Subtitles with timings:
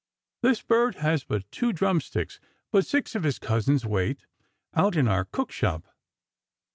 [0.41, 2.39] This bird has but two drum sticks,
[2.71, 4.25] but six of his cousins wait,
[4.73, 5.85] out in our cook shop!